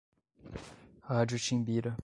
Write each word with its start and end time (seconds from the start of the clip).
Rádio 1.03 1.37
Timbira 1.37 1.95